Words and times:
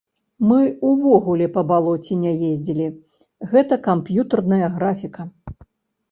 Мы 0.51 0.55
ўвогуле 0.91 1.47
па 1.57 1.61
балоце 1.71 2.17
не 2.21 2.31
ездзілі, 2.51 2.87
гэта 3.51 3.77
камп'ютарная 3.89 4.69
графіка. 4.79 5.21